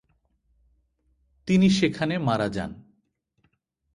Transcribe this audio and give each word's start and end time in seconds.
তিনি 1.47 1.67
সেখানে 1.69 2.15
মারা 2.19 2.47
যান। 2.49 2.71